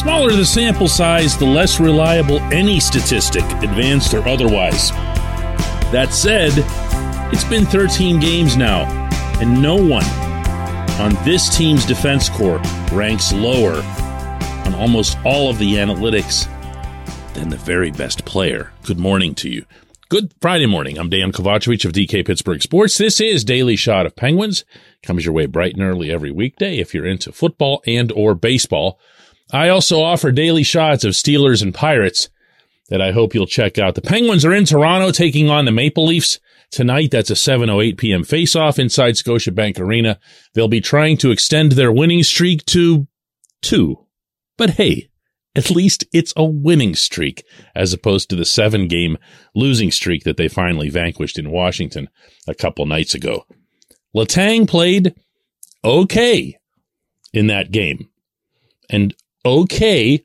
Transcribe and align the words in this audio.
smaller 0.00 0.32
the 0.32 0.46
sample 0.46 0.88
size, 0.88 1.36
the 1.36 1.44
less 1.44 1.78
reliable 1.78 2.40
any 2.54 2.80
statistic, 2.80 3.42
advanced 3.62 4.14
or 4.14 4.26
otherwise. 4.26 4.90
That 5.92 6.14
said, 6.14 6.52
it's 7.30 7.44
been 7.44 7.66
13 7.66 8.18
games 8.18 8.56
now, 8.56 8.84
and 9.42 9.60
no 9.60 9.76
one 9.76 10.04
on 10.98 11.22
this 11.26 11.54
team's 11.54 11.84
defense 11.84 12.30
corps 12.30 12.62
ranks 12.92 13.30
lower 13.34 13.82
on 14.64 14.74
almost 14.74 15.18
all 15.22 15.50
of 15.50 15.58
the 15.58 15.74
analytics 15.74 16.46
than 17.34 17.50
the 17.50 17.58
very 17.58 17.90
best 17.90 18.24
player. 18.24 18.72
Good 18.84 18.98
morning 18.98 19.34
to 19.36 19.50
you. 19.50 19.66
Good 20.08 20.32
Friday 20.40 20.66
morning. 20.66 20.98
I'm 20.98 21.10
Dejan 21.10 21.30
Kovacevic 21.30 21.84
of 21.84 21.92
DK 21.92 22.26
Pittsburgh 22.26 22.62
Sports. 22.62 22.96
This 22.96 23.20
is 23.20 23.44
Daily 23.44 23.76
Shot 23.76 24.06
of 24.06 24.16
Penguins. 24.16 24.64
Comes 25.02 25.26
your 25.26 25.34
way 25.34 25.44
bright 25.44 25.74
and 25.74 25.82
early 25.82 26.10
every 26.10 26.30
weekday 26.30 26.78
if 26.78 26.94
you're 26.94 27.06
into 27.06 27.32
football 27.32 27.82
and 27.86 28.10
or 28.12 28.34
baseball. 28.34 28.98
I 29.52 29.68
also 29.68 30.00
offer 30.00 30.32
daily 30.32 30.62
shots 30.62 31.04
of 31.04 31.12
Steelers 31.12 31.62
and 31.62 31.74
Pirates 31.74 32.28
that 32.88 33.00
I 33.00 33.12
hope 33.12 33.34
you'll 33.34 33.46
check 33.46 33.78
out. 33.78 33.94
The 33.94 34.02
Penguins 34.02 34.44
are 34.44 34.52
in 34.52 34.64
Toronto 34.64 35.12
taking 35.12 35.48
on 35.48 35.64
the 35.64 35.72
Maple 35.72 36.06
Leafs 36.06 36.38
tonight. 36.70 37.10
That's 37.10 37.30
a 37.30 37.34
7:08 37.34 37.96
p.m. 37.96 38.24
face-off 38.24 38.78
inside 38.78 39.14
Scotiabank 39.14 39.78
Arena. 39.78 40.18
They'll 40.54 40.68
be 40.68 40.80
trying 40.80 41.16
to 41.18 41.30
extend 41.30 41.72
their 41.72 41.92
winning 41.92 42.22
streak 42.22 42.64
to 42.66 43.06
2. 43.62 43.96
But 44.56 44.70
hey, 44.70 45.08
at 45.56 45.70
least 45.70 46.04
it's 46.12 46.32
a 46.36 46.44
winning 46.44 46.94
streak 46.94 47.44
as 47.74 47.92
opposed 47.92 48.30
to 48.30 48.36
the 48.36 48.44
seven 48.44 48.88
game 48.88 49.18
losing 49.54 49.90
streak 49.90 50.24
that 50.24 50.36
they 50.36 50.48
finally 50.48 50.88
vanquished 50.90 51.38
in 51.38 51.50
Washington 51.50 52.08
a 52.46 52.54
couple 52.54 52.86
nights 52.86 53.14
ago. 53.14 53.46
Letang 54.14 54.68
played 54.68 55.14
okay 55.84 56.58
in 57.32 57.46
that 57.48 57.70
game. 57.70 58.08
And 58.88 59.14
okay 59.44 60.24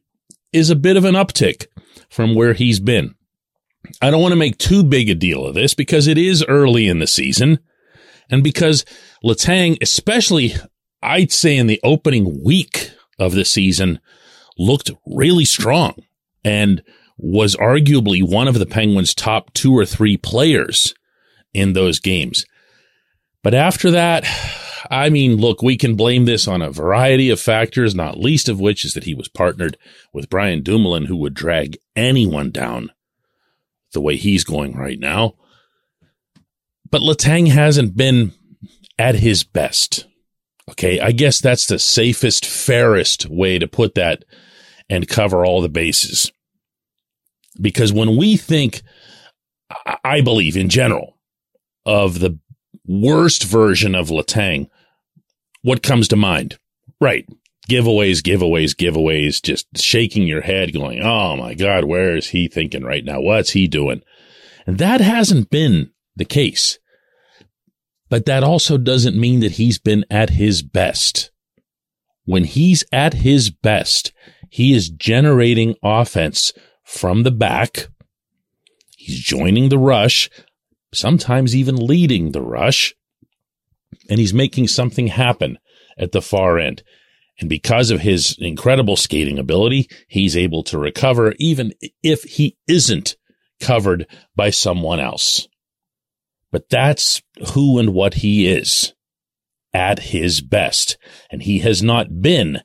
is 0.53 0.69
a 0.69 0.75
bit 0.75 0.97
of 0.97 1.05
an 1.05 1.15
uptick 1.15 1.67
from 2.09 2.35
where 2.35 2.53
he's 2.53 2.79
been. 2.79 3.15
I 4.01 4.09
don't 4.09 4.21
want 4.21 4.31
to 4.31 4.37
make 4.37 4.57
too 4.57 4.83
big 4.83 5.09
a 5.09 5.15
deal 5.15 5.45
of 5.45 5.53
this 5.53 5.73
because 5.73 6.07
it 6.07 6.17
is 6.17 6.43
early 6.47 6.87
in 6.87 6.99
the 6.99 7.07
season 7.07 7.59
and 8.29 8.43
because 8.43 8.85
Letang, 9.23 9.77
especially 9.81 10.53
I'd 11.01 11.31
say 11.31 11.55
in 11.57 11.67
the 11.67 11.79
opening 11.83 12.43
week 12.43 12.91
of 13.19 13.33
the 13.33 13.45
season, 13.45 13.99
looked 14.57 14.91
really 15.05 15.45
strong 15.45 15.95
and 16.43 16.81
was 17.17 17.55
arguably 17.55 18.27
one 18.27 18.47
of 18.47 18.59
the 18.59 18.65
Penguins' 18.65 19.13
top 19.13 19.53
two 19.53 19.77
or 19.77 19.85
three 19.85 20.17
players 20.17 20.93
in 21.53 21.73
those 21.73 21.99
games. 21.99 22.45
But 23.45 23.53
after 23.53 23.91
that, 23.91 24.25
I 24.89 25.11
mean, 25.11 25.35
look, 25.35 25.61
we 25.61 25.77
can 25.77 25.95
blame 25.95 26.25
this 26.25 26.47
on 26.47 26.63
a 26.63 26.71
variety 26.71 27.29
of 27.29 27.39
factors, 27.39 27.93
not 27.93 28.17
least 28.17 28.49
of 28.49 28.59
which 28.59 28.83
is 28.83 28.95
that 28.95 29.03
he 29.03 29.13
was 29.13 29.27
partnered 29.27 29.77
with 30.11 30.31
Brian 30.31 30.63
Dumoulin, 30.63 31.05
who 31.05 31.15
would 31.17 31.35
drag 31.35 31.77
anyone 31.95 32.49
down 32.49 32.91
the 33.93 34.01
way 34.01 34.15
he's 34.15 34.43
going 34.43 34.75
right 34.75 34.97
now. 34.97 35.35
But 36.89 37.03
Letang 37.03 37.49
hasn't 37.49 37.95
been 37.95 38.31
at 38.97 39.13
his 39.13 39.43
best. 39.43 40.07
Okay. 40.71 40.99
I 40.99 41.11
guess 41.11 41.39
that's 41.39 41.67
the 41.67 41.77
safest, 41.77 42.47
fairest 42.47 43.29
way 43.29 43.59
to 43.59 43.67
put 43.67 43.93
that 43.93 44.25
and 44.89 45.07
cover 45.07 45.45
all 45.45 45.61
the 45.61 45.69
bases. 45.69 46.31
Because 47.61 47.93
when 47.93 48.17
we 48.17 48.37
think, 48.37 48.81
I 50.03 50.21
believe 50.21 50.57
in 50.57 50.69
general, 50.69 51.15
of 51.85 52.19
the 52.19 52.39
worst 52.87 53.43
version 53.43 53.95
of 53.95 54.09
Letang, 54.09 54.69
what 55.61 55.83
comes 55.83 56.07
to 56.09 56.15
mind? 56.15 56.57
Right. 56.99 57.27
Giveaways, 57.69 58.21
giveaways, 58.21 58.75
giveaways, 58.75 59.41
just 59.41 59.65
shaking 59.77 60.27
your 60.27 60.41
head 60.41 60.73
going, 60.73 61.01
Oh 61.01 61.35
my 61.35 61.55
God, 61.55 61.85
where 61.85 62.15
is 62.15 62.27
he 62.27 62.47
thinking 62.47 62.83
right 62.83 63.03
now? 63.03 63.19
What's 63.19 63.51
he 63.51 63.67
doing? 63.67 64.03
And 64.67 64.77
that 64.77 65.01
hasn't 65.01 65.49
been 65.49 65.91
the 66.15 66.25
case. 66.25 66.79
But 68.09 68.25
that 68.25 68.43
also 68.43 68.77
doesn't 68.77 69.19
mean 69.19 69.39
that 69.39 69.53
he's 69.53 69.79
been 69.79 70.05
at 70.11 70.31
his 70.31 70.61
best. 70.61 71.31
When 72.25 72.43
he's 72.43 72.83
at 72.91 73.13
his 73.13 73.49
best, 73.49 74.13
he 74.49 74.73
is 74.73 74.89
generating 74.89 75.75
offense 75.83 76.53
from 76.83 77.23
the 77.23 77.31
back. 77.31 77.87
He's 78.95 79.19
joining 79.19 79.69
the 79.69 79.77
rush, 79.77 80.29
sometimes 80.95 81.55
even 81.55 81.75
leading 81.75 82.31
the 82.31 82.41
rush, 82.41 82.93
and 84.09 84.19
he's 84.19 84.33
making 84.33 84.67
something 84.67 85.07
happen 85.07 85.57
at 85.97 86.11
the 86.11 86.21
far 86.21 86.59
end. 86.59 86.83
And 87.39 87.49
because 87.49 87.91
of 87.91 88.01
his 88.01 88.37
incredible 88.39 88.95
skating 88.95 89.37
ability, 89.37 89.89
he's 90.07 90.37
able 90.37 90.63
to 90.63 90.77
recover 90.77 91.33
even 91.37 91.73
if 92.01 92.23
he 92.23 92.57
isn't 92.67 93.17
covered 93.59 94.07
by 94.35 94.49
someone 94.49 94.99
else. 94.99 95.47
But 96.51 96.69
that's 96.69 97.21
who 97.53 97.79
and 97.79 97.93
what 97.93 98.15
he 98.15 98.47
is 98.47 98.93
at 99.73 99.99
his 99.99 100.39
best. 100.39 100.97
And 101.29 101.43
he 101.43 101.59
has 101.59 101.83
not 101.83 102.21
been 102.21 102.61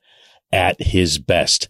at 0.53 0.81
his 0.81 1.19
best. 1.19 1.69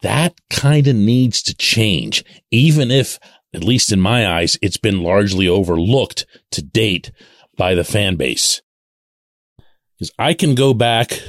That 0.00 0.34
kind 0.48 0.86
of 0.86 0.96
needs 0.96 1.42
to 1.42 1.54
change, 1.54 2.24
even 2.50 2.90
if, 2.90 3.18
at 3.54 3.64
least 3.64 3.92
in 3.92 4.00
my 4.00 4.26
eyes, 4.26 4.58
it's 4.62 4.76
been 4.76 5.02
largely 5.02 5.46
overlooked 5.46 6.26
to 6.50 6.62
date 6.62 7.10
by 7.56 7.74
the 7.74 7.84
fan 7.84 8.16
base. 8.16 8.62
Because 9.98 10.12
I 10.18 10.34
can 10.34 10.54
go 10.54 10.74
back 10.74 11.22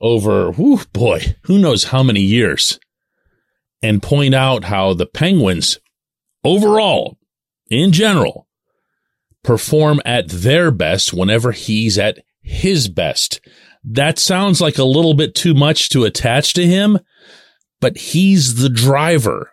over, 0.00 0.50
whew, 0.52 0.80
boy, 0.92 1.36
who 1.42 1.58
knows 1.58 1.84
how 1.84 2.02
many 2.02 2.20
years 2.20 2.78
and 3.82 4.02
point 4.02 4.34
out 4.34 4.64
how 4.64 4.94
the 4.94 5.06
Penguins 5.06 5.78
overall, 6.42 7.18
in 7.68 7.92
general, 7.92 8.48
perform 9.42 10.00
at 10.04 10.28
their 10.28 10.70
best 10.70 11.12
whenever 11.12 11.52
he's 11.52 11.98
at 11.98 12.18
his 12.42 12.88
best. 12.88 13.40
That 13.84 14.18
sounds 14.18 14.60
like 14.60 14.78
a 14.78 14.84
little 14.84 15.14
bit 15.14 15.34
too 15.34 15.54
much 15.54 15.90
to 15.90 16.04
attach 16.04 16.54
to 16.54 16.66
him, 16.66 16.98
but 17.80 17.96
he's 17.96 18.56
the 18.56 18.68
driver 18.68 19.52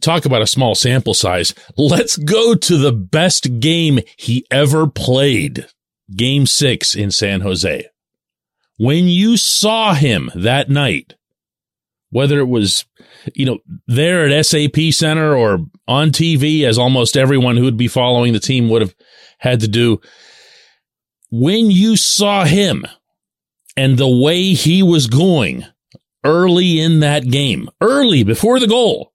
Talk 0.00 0.24
about 0.24 0.42
a 0.42 0.46
small 0.46 0.74
sample 0.74 1.14
size. 1.14 1.54
Let's 1.76 2.16
go 2.16 2.54
to 2.54 2.76
the 2.76 2.92
best 2.92 3.60
game 3.60 4.00
he 4.16 4.46
ever 4.50 4.86
played. 4.86 5.66
Game 6.14 6.46
six 6.46 6.94
in 6.94 7.10
San 7.10 7.40
Jose. 7.40 7.86
When 8.78 9.08
you 9.08 9.36
saw 9.36 9.94
him 9.94 10.30
that 10.34 10.68
night, 10.68 11.14
whether 12.10 12.38
it 12.38 12.48
was, 12.48 12.84
you 13.34 13.46
know, 13.46 13.58
there 13.86 14.26
at 14.26 14.46
SAP 14.46 14.76
Center 14.90 15.34
or 15.34 15.66
on 15.88 16.10
TV, 16.10 16.62
as 16.62 16.78
almost 16.78 17.16
everyone 17.16 17.56
who 17.56 17.64
would 17.64 17.76
be 17.76 17.88
following 17.88 18.32
the 18.32 18.40
team 18.40 18.68
would 18.68 18.82
have 18.82 18.94
had 19.38 19.60
to 19.60 19.68
do, 19.68 20.00
when 21.30 21.70
you 21.70 21.96
saw 21.96 22.44
him 22.44 22.84
and 23.76 23.98
the 23.98 24.08
way 24.08 24.52
he 24.52 24.82
was 24.82 25.06
going 25.06 25.64
early 26.24 26.80
in 26.80 27.00
that 27.00 27.28
game, 27.28 27.68
early 27.80 28.22
before 28.22 28.60
the 28.60 28.68
goal, 28.68 29.12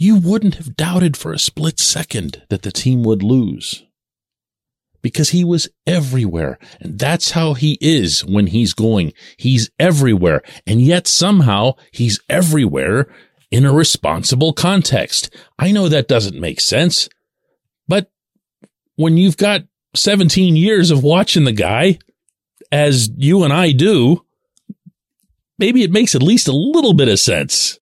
you 0.00 0.16
wouldn't 0.16 0.54
have 0.54 0.76
doubted 0.76 1.14
for 1.14 1.30
a 1.30 1.38
split 1.38 1.78
second 1.78 2.42
that 2.48 2.62
the 2.62 2.72
team 2.72 3.02
would 3.02 3.22
lose 3.22 3.84
because 5.02 5.28
he 5.28 5.44
was 5.44 5.68
everywhere. 5.86 6.58
And 6.80 6.98
that's 6.98 7.32
how 7.32 7.52
he 7.52 7.76
is 7.82 8.24
when 8.24 8.46
he's 8.46 8.72
going. 8.72 9.12
He's 9.36 9.70
everywhere. 9.78 10.40
And 10.66 10.80
yet 10.80 11.06
somehow 11.06 11.74
he's 11.92 12.18
everywhere 12.30 13.12
in 13.50 13.66
a 13.66 13.74
responsible 13.74 14.54
context. 14.54 15.34
I 15.58 15.70
know 15.70 15.86
that 15.90 16.08
doesn't 16.08 16.40
make 16.40 16.60
sense, 16.60 17.10
but 17.86 18.10
when 18.96 19.18
you've 19.18 19.36
got 19.36 19.64
17 19.94 20.56
years 20.56 20.90
of 20.90 21.04
watching 21.04 21.44
the 21.44 21.52
guy 21.52 21.98
as 22.72 23.10
you 23.18 23.44
and 23.44 23.52
I 23.52 23.72
do, 23.72 24.24
maybe 25.58 25.82
it 25.82 25.92
makes 25.92 26.14
at 26.14 26.22
least 26.22 26.48
a 26.48 26.56
little 26.56 26.94
bit 26.94 27.08
of 27.08 27.20
sense. 27.20 27.79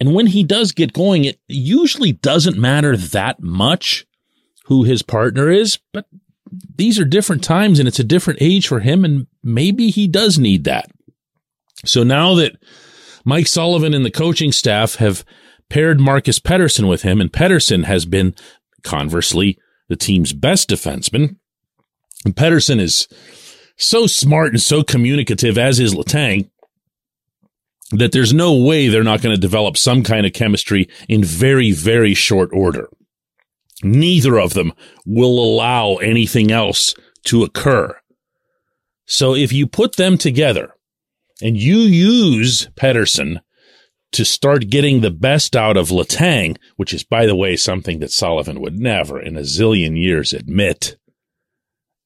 And 0.00 0.14
when 0.14 0.28
he 0.28 0.44
does 0.44 0.72
get 0.72 0.92
going, 0.92 1.24
it 1.24 1.40
usually 1.48 2.12
doesn't 2.12 2.56
matter 2.56 2.96
that 2.96 3.42
much 3.42 4.06
who 4.66 4.84
his 4.84 5.02
partner 5.02 5.50
is, 5.50 5.78
but 5.92 6.06
these 6.76 6.98
are 6.98 7.04
different 7.04 7.42
times 7.42 7.78
and 7.78 7.88
it's 7.88 7.98
a 7.98 8.04
different 8.04 8.40
age 8.40 8.68
for 8.68 8.80
him. 8.80 9.04
And 9.04 9.26
maybe 9.42 9.90
he 9.90 10.06
does 10.06 10.38
need 10.38 10.64
that. 10.64 10.90
So 11.84 12.02
now 12.02 12.34
that 12.36 12.56
Mike 13.24 13.46
Sullivan 13.46 13.94
and 13.94 14.04
the 14.04 14.10
coaching 14.10 14.52
staff 14.52 14.96
have 14.96 15.24
paired 15.68 16.00
Marcus 16.00 16.38
Pettersson 16.38 16.88
with 16.88 17.02
him, 17.02 17.20
and 17.20 17.32
Pettersson 17.32 17.84
has 17.84 18.06
been, 18.06 18.34
conversely, 18.82 19.58
the 19.88 19.96
team's 19.96 20.32
best 20.32 20.70
defenseman. 20.70 21.36
And 22.24 22.34
Pettersson 22.34 22.80
is 22.80 23.06
so 23.76 24.06
smart 24.06 24.52
and 24.52 24.62
so 24.62 24.82
communicative, 24.82 25.58
as 25.58 25.78
is 25.78 25.94
Letang, 25.94 26.50
that 27.90 28.12
there's 28.12 28.34
no 28.34 28.54
way 28.54 28.88
they're 28.88 29.02
not 29.02 29.22
going 29.22 29.34
to 29.34 29.40
develop 29.40 29.76
some 29.76 30.02
kind 30.02 30.26
of 30.26 30.32
chemistry 30.32 30.88
in 31.08 31.24
very, 31.24 31.72
very 31.72 32.14
short 32.14 32.50
order. 32.52 32.88
Neither 33.82 34.38
of 34.38 34.54
them 34.54 34.72
will 35.06 35.38
allow 35.38 35.96
anything 35.96 36.50
else 36.50 36.94
to 37.24 37.44
occur. 37.44 37.96
So 39.06 39.34
if 39.34 39.52
you 39.52 39.66
put 39.66 39.96
them 39.96 40.18
together 40.18 40.74
and 41.40 41.56
you 41.56 41.78
use 41.78 42.68
Pettersson 42.76 43.40
to 44.12 44.24
start 44.24 44.70
getting 44.70 45.00
the 45.00 45.10
best 45.10 45.54
out 45.54 45.76
of 45.76 45.88
Letang, 45.88 46.56
which 46.76 46.92
is, 46.92 47.04
by 47.04 47.26
the 47.26 47.36
way, 47.36 47.56
something 47.56 48.00
that 48.00 48.10
Sullivan 48.10 48.60
would 48.60 48.78
never 48.78 49.20
in 49.20 49.36
a 49.36 49.42
zillion 49.42 50.00
years 50.00 50.32
admit 50.32 50.96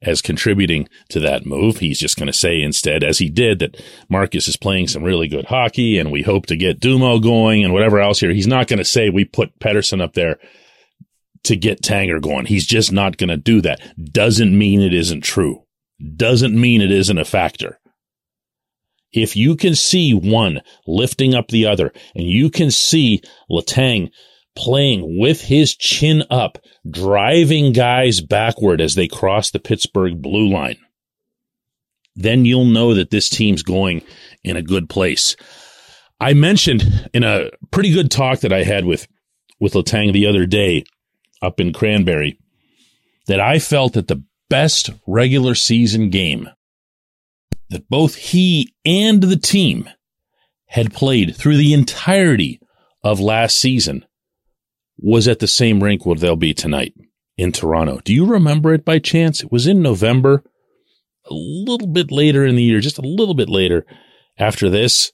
as 0.03 0.21
contributing 0.21 0.89
to 1.09 1.21
that 1.21 1.47
move. 1.47 1.79
He's 1.79 1.99
just 1.99 2.17
going 2.17 2.27
to 2.27 2.33
say 2.33 2.61
instead, 2.61 3.05
as 3.05 3.19
he 3.19 3.31
did, 3.31 3.61
that 3.61 3.81
Marcus 4.09 4.49
is 4.49 4.57
playing 4.57 4.89
some 4.89 5.05
really 5.05 5.29
good 5.29 5.47
hockey 5.47 5.99
and 5.99 6.11
we 6.11 6.23
hope 6.23 6.47
to 6.47 6.57
get 6.57 6.81
Dumo 6.81 7.23
going 7.23 7.65
and 7.65 7.73
whatever 7.73 8.01
else 8.01 8.21
here. 8.21 8.33
He's 8.33 8.47
not 8.47 8.67
going 8.67 8.79
to 8.79 8.85
say 8.85 9.09
we 9.09 9.25
put 9.25 9.59
Pettersson 9.59 10.03
up 10.03 10.15
there 10.15 10.39
to 11.45 11.57
get 11.57 11.83
Tanger 11.83 12.21
going. 12.21 12.47
He's 12.47 12.67
just 12.67 12.93
not 12.93 13.17
going 13.17 13.31
to 13.31 13.37
do 13.37 13.61
that. 13.63 13.81
Doesn't 14.13 14.57
mean 14.57 14.81
it 14.81 14.95
isn't 14.95 15.23
true. 15.23 15.65
Doesn't 16.17 16.59
mean 16.59 16.81
it 16.81 16.91
isn't 16.91 17.19
a 17.19 17.25
factor. 17.25 17.79
If 19.13 19.37
you 19.37 19.57
can 19.57 19.75
see 19.75 20.15
one 20.15 20.63
lifting 20.87 21.35
up 21.35 21.49
the 21.49 21.67
other 21.67 21.93
and 22.15 22.27
you 22.27 22.51
can 22.51 22.71
see 22.71 23.23
Letang 23.51 24.11
playing 24.55 25.19
with 25.19 25.43
his 25.43 25.75
chin 25.75 26.25
up, 26.31 26.59
driving 26.89 27.73
guys 27.73 28.21
backward 28.21 28.81
as 28.81 28.95
they 28.95 29.09
cross 29.09 29.51
the 29.51 29.59
Pittsburgh 29.59 30.21
blue 30.21 30.49
line, 30.49 30.79
then 32.15 32.45
you'll 32.45 32.65
know 32.65 32.95
that 32.95 33.11
this 33.11 33.29
team's 33.29 33.63
going 33.63 34.03
in 34.45 34.57
a 34.57 34.63
good 34.63 34.89
place. 34.89 35.37
I 36.21 36.35
mentioned 36.35 37.11
in 37.13 37.25
a 37.25 37.51
pretty 37.71 37.93
good 37.93 38.11
talk 38.11 38.41
that 38.41 38.53
I 38.53 38.63
had 38.63 38.85
with, 38.85 39.09
with 39.59 39.73
Letang 39.73 40.13
the 40.13 40.27
other 40.27 40.47
day 40.47 40.85
up 41.41 41.59
in 41.59 41.73
Cranberry 41.73 42.39
that 43.27 43.41
I 43.41 43.59
felt 43.59 43.95
that 43.95 44.09
the 44.09 44.23
best 44.49 44.91
regular 45.07 45.55
season 45.55 46.11
game 46.11 46.49
that 47.71 47.89
both 47.89 48.15
he 48.15 48.75
and 48.85 49.23
the 49.23 49.37
team 49.37 49.89
had 50.67 50.93
played 50.93 51.35
through 51.35 51.57
the 51.57 51.73
entirety 51.73 52.61
of 53.03 53.19
last 53.19 53.57
season 53.57 54.05
was 54.99 55.29
at 55.29 55.39
the 55.39 55.47
same 55.47 55.83
rink 55.83 56.05
where 56.05 56.17
they'll 56.17 56.37
be 56.37 56.55
tonight 56.55 56.95
in 57.37 57.53
Toronto. 57.53 58.01
Do 58.05 58.13
you 58.13 58.27
remember 58.27 58.73
it 58.73 58.85
by 58.85 58.99
chance? 58.99 59.43
It 59.43 59.53
was 59.53 59.67
in 59.67 59.83
November, 59.83 60.45
a 61.27 61.35
little 61.35 61.89
bit 61.89 62.11
later 62.11 62.45
in 62.45 62.57
the 62.57 62.63
year, 62.63 62.81
just 62.81 62.99
a 62.99 63.03
little 63.03 63.35
bit 63.35 63.49
later 63.49 63.87
after 64.39 64.69
this. 64.69 65.13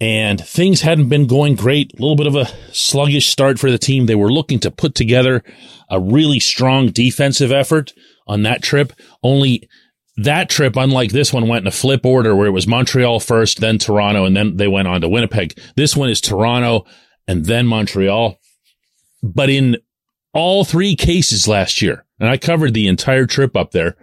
And 0.00 0.40
things 0.40 0.80
hadn't 0.80 1.08
been 1.08 1.26
going 1.26 1.54
great. 1.54 1.92
A 1.92 2.02
little 2.02 2.16
bit 2.16 2.26
of 2.26 2.34
a 2.34 2.50
sluggish 2.72 3.28
start 3.28 3.58
for 3.58 3.70
the 3.70 3.78
team. 3.78 4.06
They 4.06 4.16
were 4.16 4.32
looking 4.32 4.58
to 4.60 4.70
put 4.70 4.94
together 4.94 5.42
a 5.88 6.00
really 6.00 6.40
strong 6.40 6.88
defensive 6.88 7.52
effort 7.52 7.92
on 8.26 8.42
that 8.42 8.62
trip. 8.62 8.92
Only 9.22 9.68
that 10.16 10.50
trip, 10.50 10.76
unlike 10.76 11.12
this 11.12 11.32
one, 11.32 11.48
went 11.48 11.62
in 11.62 11.68
a 11.68 11.72
flip 11.72 12.04
order 12.04 12.34
where 12.34 12.48
it 12.48 12.52
was 12.52 12.66
Montreal 12.66 13.20
first, 13.20 13.60
then 13.60 13.78
Toronto, 13.78 14.24
and 14.24 14.36
then 14.36 14.56
they 14.56 14.68
went 14.68 14.88
on 14.88 15.00
to 15.00 15.08
Winnipeg. 15.08 15.58
This 15.76 15.96
one 15.96 16.10
is 16.10 16.20
Toronto 16.20 16.84
and 17.26 17.46
then 17.46 17.66
Montreal. 17.66 18.38
But 19.24 19.48
in 19.48 19.78
all 20.34 20.64
three 20.64 20.94
cases 20.94 21.48
last 21.48 21.80
year, 21.80 22.04
and 22.20 22.28
I 22.28 22.36
covered 22.36 22.74
the 22.74 22.86
entire 22.86 23.26
trip 23.26 23.56
up 23.56 23.70
there, 23.70 23.96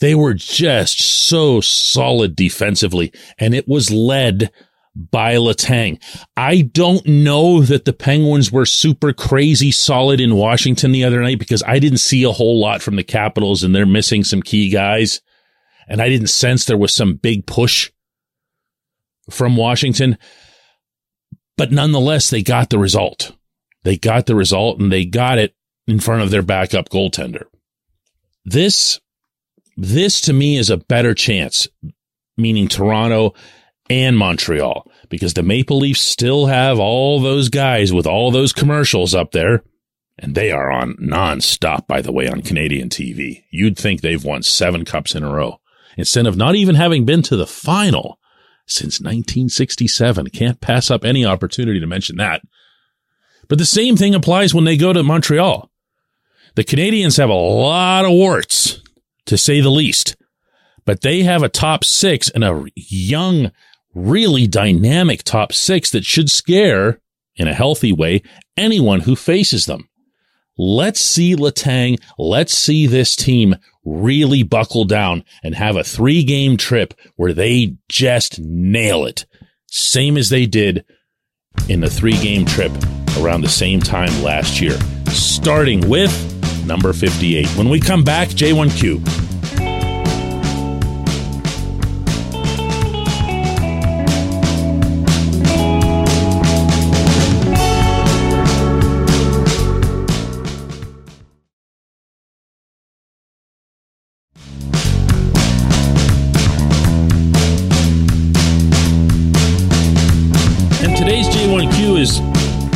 they 0.00 0.14
were 0.14 0.34
just 0.34 1.00
so 1.00 1.62
solid 1.62 2.36
defensively, 2.36 3.12
and 3.38 3.54
it 3.54 3.66
was 3.66 3.90
led 3.90 4.52
by 4.94 5.36
Letang. 5.36 6.02
I 6.36 6.62
don't 6.62 7.06
know 7.06 7.62
that 7.62 7.86
the 7.86 7.94
Penguins 7.94 8.52
were 8.52 8.66
super 8.66 9.14
crazy 9.14 9.70
solid 9.70 10.20
in 10.20 10.36
Washington 10.36 10.92
the 10.92 11.04
other 11.04 11.22
night 11.22 11.38
because 11.38 11.62
I 11.62 11.78
didn't 11.78 11.98
see 11.98 12.22
a 12.24 12.32
whole 12.32 12.60
lot 12.60 12.82
from 12.82 12.96
the 12.96 13.04
Capitals 13.04 13.62
and 13.62 13.74
they're 13.74 13.86
missing 13.86 14.22
some 14.22 14.42
key 14.42 14.68
guys. 14.68 15.22
And 15.88 16.02
I 16.02 16.08
didn't 16.08 16.26
sense 16.26 16.64
there 16.64 16.76
was 16.76 16.92
some 16.92 17.14
big 17.14 17.46
push 17.46 17.90
from 19.30 19.56
Washington. 19.56 20.18
But 21.56 21.72
nonetheless, 21.72 22.28
they 22.28 22.42
got 22.42 22.68
the 22.70 22.78
result. 22.78 23.32
They 23.82 23.96
got 23.96 24.26
the 24.26 24.34
result 24.34 24.80
and 24.80 24.92
they 24.92 25.04
got 25.04 25.38
it 25.38 25.54
in 25.86 26.00
front 26.00 26.22
of 26.22 26.30
their 26.30 26.42
backup 26.42 26.88
goaltender. 26.88 27.44
This, 28.44 29.00
this 29.76 30.20
to 30.22 30.32
me 30.32 30.56
is 30.56 30.70
a 30.70 30.76
better 30.76 31.14
chance, 31.14 31.68
meaning 32.36 32.68
Toronto 32.68 33.34
and 33.88 34.16
Montreal 34.16 34.90
because 35.08 35.34
the 35.34 35.42
Maple 35.42 35.78
Leafs 35.78 36.00
still 36.00 36.46
have 36.46 36.78
all 36.78 37.20
those 37.20 37.48
guys 37.48 37.92
with 37.92 38.06
all 38.06 38.30
those 38.30 38.52
commercials 38.52 39.14
up 39.14 39.32
there. 39.32 39.62
And 40.18 40.34
they 40.34 40.52
are 40.52 40.70
on 40.70 40.96
nonstop, 40.96 41.86
by 41.86 42.02
the 42.02 42.12
way, 42.12 42.28
on 42.28 42.42
Canadian 42.42 42.90
TV. 42.90 43.44
You'd 43.50 43.78
think 43.78 44.00
they've 44.00 44.22
won 44.22 44.42
seven 44.42 44.84
cups 44.84 45.14
in 45.14 45.22
a 45.22 45.32
row 45.32 45.60
instead 45.96 46.26
of 46.26 46.36
not 46.36 46.54
even 46.54 46.74
having 46.74 47.06
been 47.06 47.22
to 47.22 47.36
the 47.36 47.46
final 47.46 48.18
since 48.66 49.00
1967. 49.00 50.28
Can't 50.28 50.60
pass 50.60 50.90
up 50.90 51.04
any 51.04 51.24
opportunity 51.24 51.80
to 51.80 51.86
mention 51.86 52.16
that. 52.16 52.42
But 53.50 53.58
the 53.58 53.66
same 53.66 53.96
thing 53.96 54.14
applies 54.14 54.54
when 54.54 54.64
they 54.64 54.76
go 54.76 54.92
to 54.92 55.02
Montreal. 55.02 55.68
The 56.54 56.64
Canadiens 56.64 57.18
have 57.18 57.30
a 57.30 57.34
lot 57.34 58.04
of 58.04 58.12
warts, 58.12 58.80
to 59.26 59.36
say 59.36 59.60
the 59.60 59.70
least, 59.70 60.16
but 60.84 61.00
they 61.00 61.24
have 61.24 61.42
a 61.42 61.48
top 61.48 61.84
six 61.84 62.30
and 62.30 62.44
a 62.44 62.64
young, 62.76 63.50
really 63.92 64.46
dynamic 64.46 65.24
top 65.24 65.52
six 65.52 65.90
that 65.90 66.04
should 66.04 66.30
scare, 66.30 67.00
in 67.34 67.48
a 67.48 67.54
healthy 67.54 67.92
way, 67.92 68.22
anyone 68.56 69.00
who 69.00 69.16
faces 69.16 69.66
them. 69.66 69.88
Let's 70.56 71.00
see 71.00 71.34
Letang. 71.34 72.00
Let's 72.18 72.56
see 72.56 72.86
this 72.86 73.16
team 73.16 73.56
really 73.84 74.44
buckle 74.44 74.84
down 74.84 75.24
and 75.42 75.56
have 75.56 75.74
a 75.74 75.82
three 75.82 76.22
game 76.22 76.56
trip 76.56 76.94
where 77.16 77.32
they 77.32 77.76
just 77.88 78.38
nail 78.38 79.06
it. 79.06 79.26
Same 79.66 80.16
as 80.16 80.28
they 80.28 80.46
did 80.46 80.84
in 81.68 81.80
the 81.80 81.90
three 81.90 82.16
game 82.18 82.44
trip 82.44 82.72
around 83.18 83.42
the 83.42 83.48
same 83.48 83.80
time 83.80 84.22
last 84.22 84.60
year, 84.60 84.78
starting 85.08 85.88
with 85.88 86.10
number 86.66 86.92
58. 86.92 87.46
When 87.56 87.68
we 87.68 87.80
come 87.80 88.04
back, 88.04 88.28
J1Q. 88.28 89.20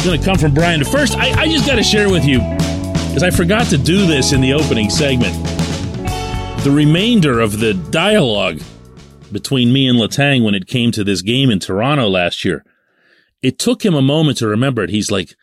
Going 0.04 0.20
to 0.20 0.26
come 0.26 0.36
from 0.36 0.52
Brian. 0.52 0.84
First, 0.84 1.16
I, 1.16 1.30
I 1.30 1.48
just 1.48 1.66
got 1.66 1.76
to 1.76 1.82
share 1.82 2.10
with 2.10 2.26
you, 2.26 2.40
because 2.40 3.22
I 3.22 3.30
forgot 3.30 3.68
to 3.68 3.78
do 3.78 4.06
this 4.06 4.32
in 4.34 4.42
the 4.42 4.52
opening 4.52 4.90
segment, 4.90 5.32
the 6.62 6.70
remainder 6.70 7.40
of 7.40 7.58
the 7.58 7.72
dialogue 7.72 8.60
between 9.32 9.72
me 9.72 9.88
and 9.88 9.98
Letang 9.98 10.44
when 10.44 10.54
it 10.54 10.66
came 10.66 10.92
to 10.92 11.04
this 11.04 11.22
game 11.22 11.48
in 11.48 11.58
Toronto 11.58 12.06
last 12.06 12.44
year. 12.44 12.66
It 13.40 13.58
took 13.58 13.82
him 13.82 13.94
a 13.94 14.02
moment 14.02 14.36
to 14.38 14.46
remember 14.46 14.82
it. 14.82 14.90
He's 14.90 15.10
like, 15.10 15.36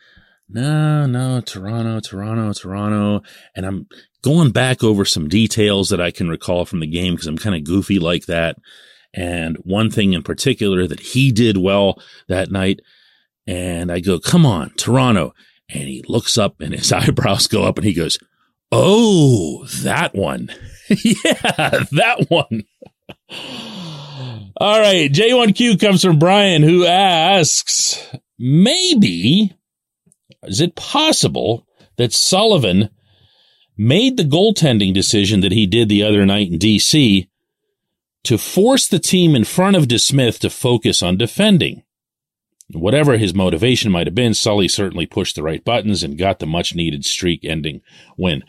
no, 0.48 1.06
no, 1.06 1.40
Toronto, 1.40 1.98
Toronto, 1.98 2.52
Toronto. 2.52 3.22
And 3.56 3.66
I'm 3.66 3.88
going 4.22 4.52
back 4.52 4.84
over 4.84 5.04
some 5.04 5.28
details 5.28 5.88
that 5.88 6.00
I 6.00 6.12
can 6.12 6.28
recall 6.28 6.66
from 6.66 6.78
the 6.78 6.86
game 6.86 7.14
because 7.14 7.26
I'm 7.26 7.36
kind 7.36 7.56
of 7.56 7.64
goofy 7.64 7.98
like 7.98 8.26
that. 8.26 8.58
And 9.12 9.56
one 9.64 9.90
thing 9.90 10.12
in 10.12 10.22
particular 10.22 10.86
that 10.86 11.00
he 11.00 11.32
did 11.32 11.56
well 11.56 12.00
that 12.28 12.52
night 12.52 12.78
and 13.46 13.90
I 13.90 14.00
go, 14.00 14.18
come 14.18 14.46
on, 14.46 14.70
Toronto. 14.76 15.34
And 15.68 15.84
he 15.84 16.04
looks 16.06 16.36
up 16.36 16.60
and 16.60 16.74
his 16.74 16.92
eyebrows 16.92 17.46
go 17.46 17.64
up 17.64 17.78
and 17.78 17.86
he 17.86 17.94
goes, 17.94 18.18
Oh, 18.74 19.66
that 19.82 20.14
one. 20.14 20.50
yeah, 20.88 21.84
that 21.92 22.26
one. 22.28 22.64
All 24.56 24.80
right. 24.80 25.12
J1Q 25.12 25.78
comes 25.78 26.02
from 26.02 26.18
Brian 26.18 26.62
who 26.62 26.86
asks, 26.86 28.02
maybe 28.38 29.54
is 30.44 30.60
it 30.60 30.74
possible 30.74 31.66
that 31.98 32.12
Sullivan 32.12 32.88
made 33.76 34.16
the 34.16 34.24
goaltending 34.24 34.94
decision 34.94 35.40
that 35.40 35.52
he 35.52 35.66
did 35.66 35.88
the 35.88 36.02
other 36.02 36.24
night 36.24 36.50
in 36.50 36.58
DC 36.58 37.28
to 38.24 38.38
force 38.38 38.88
the 38.88 38.98
team 38.98 39.34
in 39.34 39.44
front 39.44 39.76
of 39.76 39.84
DeSmith 39.84 40.38
to 40.40 40.50
focus 40.50 41.02
on 41.02 41.16
defending. 41.16 41.82
Whatever 42.72 43.18
his 43.18 43.34
motivation 43.34 43.92
might 43.92 44.06
have 44.06 44.14
been, 44.14 44.34
Sully 44.34 44.68
certainly 44.68 45.06
pushed 45.06 45.36
the 45.36 45.42
right 45.42 45.64
buttons 45.64 46.02
and 46.02 46.18
got 46.18 46.38
the 46.38 46.46
much 46.46 46.74
needed 46.74 47.04
streak 47.04 47.44
ending 47.44 47.80
win. 48.16 48.44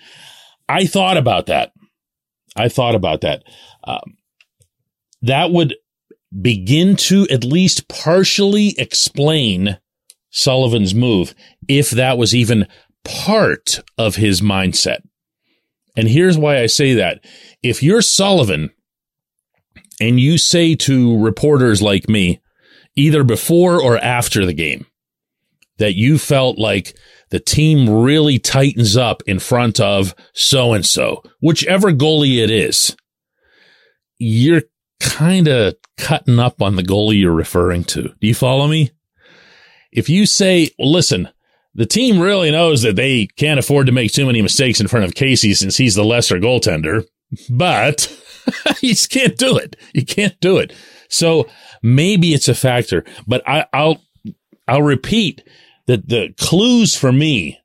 I 0.69 0.85
thought 0.85 1.17
about 1.17 1.47
that. 1.47 1.73
I 2.55 2.69
thought 2.69 2.95
about 2.95 3.21
that. 3.21 3.43
Um, 3.83 4.17
that 5.21 5.51
would 5.51 5.75
begin 6.41 6.95
to 6.95 7.27
at 7.29 7.43
least 7.43 7.87
partially 7.87 8.75
explain 8.77 9.77
Sullivan's 10.29 10.95
move 10.95 11.35
if 11.67 11.91
that 11.91 12.17
was 12.17 12.33
even 12.33 12.67
part 13.03 13.81
of 13.97 14.15
his 14.15 14.41
mindset. 14.41 14.99
And 15.95 16.07
here's 16.07 16.37
why 16.37 16.59
I 16.59 16.65
say 16.65 16.93
that. 16.93 17.23
If 17.61 17.83
you're 17.83 18.01
Sullivan 18.01 18.71
and 20.01 20.19
you 20.19 20.37
say 20.37 20.75
to 20.75 21.21
reporters 21.23 21.81
like 21.81 22.09
me, 22.09 22.41
either 22.95 23.23
before 23.23 23.81
or 23.81 23.97
after 23.97 24.45
the 24.45 24.53
game, 24.53 24.85
that 25.77 25.95
you 25.95 26.17
felt 26.17 26.57
like 26.57 26.95
the 27.29 27.39
team 27.39 27.89
really 27.89 28.37
tightens 28.37 28.95
up 28.95 29.23
in 29.25 29.39
front 29.39 29.79
of 29.79 30.13
so 30.33 30.73
and 30.73 30.85
so, 30.85 31.23
whichever 31.39 31.91
goalie 31.91 32.43
it 32.43 32.51
is, 32.51 32.95
you're 34.19 34.63
kind 34.99 35.47
of 35.47 35.75
cutting 35.97 36.39
up 36.39 36.61
on 36.61 36.75
the 36.75 36.83
goalie 36.83 37.19
you're 37.19 37.33
referring 37.33 37.83
to. 37.83 38.03
Do 38.03 38.27
you 38.27 38.35
follow 38.35 38.67
me? 38.67 38.91
If 39.91 40.09
you 40.09 40.25
say, 40.25 40.69
listen, 40.79 41.29
the 41.75 41.85
team 41.85 42.19
really 42.19 42.51
knows 42.51 42.81
that 42.83 42.95
they 42.95 43.27
can't 43.35 43.59
afford 43.59 43.87
to 43.87 43.91
make 43.91 44.11
too 44.11 44.25
many 44.25 44.41
mistakes 44.41 44.79
in 44.79 44.87
front 44.87 45.05
of 45.05 45.15
Casey 45.15 45.53
since 45.53 45.77
he's 45.77 45.95
the 45.95 46.03
lesser 46.03 46.39
goaltender, 46.39 47.05
but 47.49 48.15
you 48.81 48.89
just 48.89 49.09
can't 49.09 49.37
do 49.37 49.57
it. 49.57 49.75
You 49.93 50.05
can't 50.05 50.39
do 50.39 50.57
it. 50.57 50.73
So 51.13 51.47
maybe 51.83 52.33
it's 52.33 52.47
a 52.47 52.55
factor, 52.55 53.05
but 53.27 53.47
I, 53.47 53.67
I'll, 53.71 54.01
I'll 54.67 54.81
repeat 54.81 55.43
that 55.85 56.09
the 56.09 56.33
clues 56.39 56.95
for 56.95 57.11
me 57.11 57.59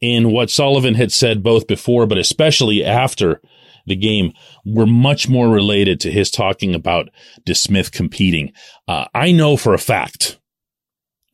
in 0.00 0.32
what 0.32 0.50
Sullivan 0.50 0.94
had 0.94 1.12
said 1.12 1.44
both 1.44 1.68
before, 1.68 2.06
but 2.06 2.18
especially 2.18 2.84
after 2.84 3.40
the 3.86 3.94
game 3.94 4.32
were 4.66 4.86
much 4.86 5.28
more 5.28 5.48
related 5.48 6.00
to 6.00 6.10
his 6.10 6.28
talking 6.28 6.74
about 6.74 7.08
DeSmith 7.46 7.92
competing. 7.92 8.52
Uh, 8.88 9.04
I 9.14 9.30
know 9.30 9.56
for 9.56 9.74
a 9.74 9.78
fact 9.78 10.40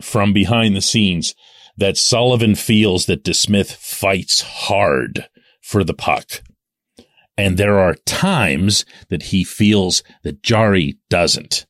from 0.02 0.35
behind 0.35 0.76
the 0.76 0.83
scenes 0.83 1.35
that 1.78 1.97
Sullivan 1.97 2.57
feels 2.57 3.07
that 3.07 3.25
DeSmith 3.25 3.75
fights 3.75 4.43
hard 4.43 5.28
for 5.62 5.83
the 5.83 5.95
puck. 5.95 6.43
And 7.38 7.57
there 7.57 7.78
are 7.78 7.95
times 8.04 8.85
that 9.09 9.23
he 9.23 9.45
feels 9.45 10.02
that 10.25 10.42
Jarry 10.42 10.99
doesn't. 11.09 11.66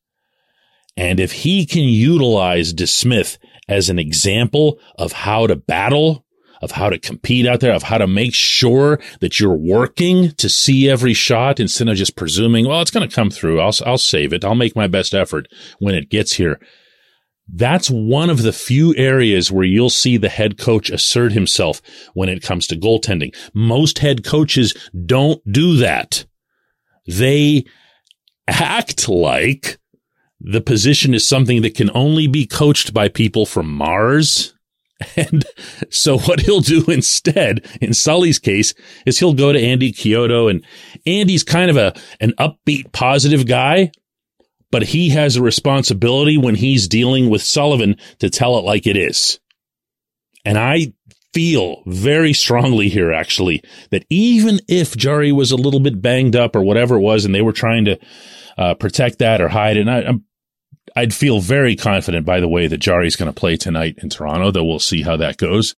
And 0.97 1.21
if 1.21 1.31
he 1.31 1.67
can 1.67 1.85
utilize 1.85 2.73
DeSmith 2.73 3.37
as 3.69 3.91
an 3.91 3.99
example 3.99 4.81
of 4.97 5.13
how 5.13 5.47
to 5.47 5.55
battle, 5.55 6.25
of 6.63 6.73
how 6.73 6.89
to 6.89 6.99
compete 6.99 7.47
out 7.47 7.61
there, 7.61 7.75
of 7.75 7.85
how 7.85 7.99
to 7.99 8.07
make 8.07 8.35
sure 8.35 8.99
that 9.21 9.39
you're 9.39 9.55
working 9.55 10.31
to 10.33 10.49
see 10.49 10.89
every 10.89 11.13
shot 11.13 11.61
instead 11.61 11.89
of 11.89 11.97
just 11.97 12.17
presuming, 12.17 12.67
well, 12.67 12.81
it's 12.81 12.91
going 12.91 13.07
to 13.07 13.15
come 13.15 13.31
through. 13.31 13.61
I'll, 13.61 13.75
I'll 13.85 13.99
save 13.99 14.33
it. 14.33 14.45
I'll 14.45 14.55
make 14.55 14.75
my 14.75 14.89
best 14.89 15.15
effort 15.15 15.49
when 15.79 15.95
it 15.95 16.09
gets 16.09 16.33
here. 16.33 16.59
That's 17.51 17.89
one 17.91 18.29
of 18.29 18.43
the 18.43 18.53
few 18.53 18.95
areas 18.97 19.51
where 19.51 19.65
you'll 19.65 19.91
see 19.91 20.17
the 20.17 20.29
head 20.29 20.59
coach 20.59 20.91
assert 20.91 21.33
himself 21.33 21.81
when 22.15 22.29
it 22.29 22.43
comes 22.43 22.67
to 22.67 22.77
goaltending. 22.77 23.35
Most 23.55 24.01
head 24.01 24.25
coaches 24.25 24.75
don't 25.07 25.41
do 25.51 25.77
that. 25.79 26.27
They 27.07 27.65
act 28.47 29.09
like 29.09 29.79
the 30.41 30.61
position 30.61 31.15
is 31.15 31.27
something 31.27 31.63
that 31.63 31.75
can 31.75 31.91
only 31.95 32.27
be 32.27 32.47
coached 32.47 32.93
by 32.93 33.09
people 33.09 33.47
from 33.47 33.73
Mars. 33.73 34.55
And 35.17 35.45
so 35.91 36.19
what 36.19 36.41
he'll 36.41 36.61
do 36.61 36.85
instead, 36.89 37.65
in 37.81 37.95
Sully's 37.95 38.41
case, 38.41 38.75
is 39.07 39.21
he'll 39.21 39.33
go 39.33 39.53
to 39.53 39.61
Andy 39.61 39.93
Chiodo 39.93 40.51
and 40.51 40.65
Andy's 41.07 41.45
kind 41.45 41.71
of 41.71 41.77
a, 41.77 41.95
an 42.19 42.33
upbeat, 42.37 42.91
positive 42.91 43.47
guy 43.47 43.93
but 44.71 44.83
he 44.85 45.11
has 45.11 45.37
a 45.37 45.43
responsibility 45.43 46.37
when 46.37 46.55
he's 46.55 46.89
dealing 46.89 47.31
with 47.31 47.43
Sullivan 47.43 47.97
to 48.19 48.31
tell 48.31 48.59
it 48.59 48.65
like 48.65 48.87
it 48.87 48.97
is. 48.97 49.41
And 50.45 50.59
I 50.59 50.93
feel 51.33 51.83
very 51.87 52.33
strongly 52.33 52.89
here, 52.89 53.13
actually, 53.13 53.63
that 53.91 54.05
even 54.11 54.61
if 54.69 54.97
Jarry 54.97 55.33
was 55.33 55.53
a 55.53 55.57
little 55.57 55.81
bit 55.81 56.01
banged 56.01 56.37
up 56.37 56.57
or 56.57 56.63
whatever 56.63 56.97
it 56.97 57.01
was, 57.01 57.25
and 57.25 57.35
they 57.35 57.43
were 57.43 57.53
trying 57.53 57.85
to 57.87 57.99
uh, 58.57 58.75
protect 58.75 59.19
that 59.19 59.41
or 59.41 59.49
hide 59.49 59.77
it, 59.77 59.89
I, 59.89 60.03
I'm, 60.05 60.25
I'd 60.97 61.15
feel 61.15 61.41
very 61.41 61.77
confident, 61.77 62.25
by 62.25 62.41
the 62.41 62.49
way, 62.49 62.67
that 62.67 62.79
Jarry's 62.79 63.17
going 63.17 63.33
to 63.33 63.39
play 63.39 63.57
tonight 63.57 63.97
in 63.99 64.09
Toronto, 64.09 64.51
though 64.51 64.65
we'll 64.65 64.79
see 64.79 65.03
how 65.03 65.17
that 65.17 65.37
goes. 65.37 65.75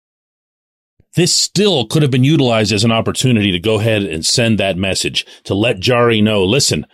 This 1.15 1.35
still 1.35 1.85
could 1.85 2.01
have 2.01 2.11
been 2.11 2.23
utilized 2.23 2.71
as 2.71 2.85
an 2.85 2.91
opportunity 2.91 3.51
to 3.51 3.59
go 3.59 3.79
ahead 3.79 4.03
and 4.03 4.25
send 4.25 4.57
that 4.59 4.77
message 4.77 5.25
to 5.43 5.53
let 5.53 5.79
Jarry 5.79 6.21
know, 6.21 6.45
listen, 6.45 6.85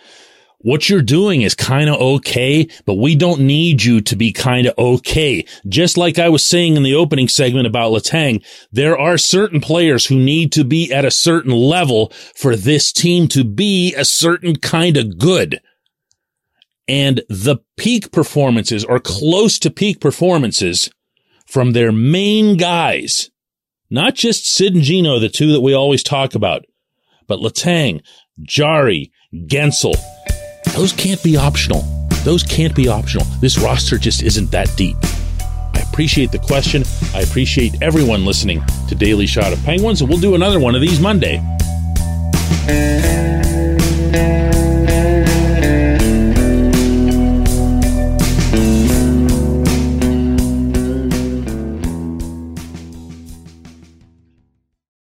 what 0.68 0.90
you're 0.90 1.02
doing 1.02 1.44
is 1.44 1.56
kind 1.56 1.90
of 1.90 1.96
okay, 1.96 2.68
but 2.86 2.96
we 2.96 3.16
don't 3.16 3.40
need 3.40 3.86
you 3.86 4.02
to 4.02 4.18
be 4.18 4.34
kind 4.34 4.68
of 4.68 4.78
okay. 4.78 5.46
Just 5.70 5.96
like 5.96 6.20
I 6.20 6.28
was 6.28 6.44
saying 6.44 6.76
in 6.76 6.84
the 6.84 6.94
opening 6.94 7.30
segment 7.30 7.68
about 7.68 7.94
Letang, 7.94 8.44
there 8.70 9.00
are 9.00 9.18
certain 9.18 9.62
players 9.62 10.08
who 10.08 10.18
need 10.18 10.52
to 10.52 10.66
be 10.66 10.92
at 10.92 11.06
a 11.06 11.10
certain 11.10 11.54
level 11.54 12.12
for 12.36 12.58
this 12.58 12.92
team 12.92 13.30
to 13.30 13.46
be 13.46 13.96
a 13.96 14.04
certain 14.04 14.58
kind 14.58 14.98
of 14.98 15.18
good. 15.18 15.62
And 16.86 17.22
the 17.30 17.60
peak 17.78 18.12
performances 18.12 18.84
or 18.84 19.00
close 19.00 19.60
to 19.60 19.70
peak 19.70 20.02
performances 20.02 20.90
from 21.46 21.72
their 21.72 21.94
main 21.94 22.58
guys, 22.58 23.32
not 23.90 24.16
just 24.16 24.46
Sid 24.46 24.76
and 24.76 24.84
Gino, 24.84 25.18
the 25.18 25.30
two 25.30 25.54
that 25.54 25.62
we 25.62 25.74
always 25.74 26.04
talk 26.04 26.36
about, 26.36 26.66
but 27.26 27.40
Letang, 27.40 28.02
Jarry, 28.42 29.14
Guentzel, 29.34 29.96
those 30.76 30.94
can't 30.94 31.22
be 31.24 31.38
optional. 31.38 31.82
Those 32.24 32.44
can't 32.44 32.76
be 32.76 32.88
optional. 32.88 33.26
This 33.40 33.58
roster 33.58 33.98
just 33.98 34.24
isn't 34.24 34.52
that 34.52 34.72
deep. 34.76 34.98
I 35.74 35.84
appreciate 35.90 36.32
the 36.32 36.40
question. 36.40 36.84
I 37.14 37.22
appreciate 37.22 37.82
everyone 37.82 38.26
listening 38.26 38.64
to 38.88 38.96
Daily 38.96 39.28
Shot 39.28 39.54
of 39.54 39.64
Penguins, 39.64 40.02
and 40.02 40.10
we'll 40.10 40.20
do 40.20 40.36
another 40.36 40.60
one 40.60 40.76
of 40.76 40.82
these 40.82 41.00
Monday. 41.00 41.42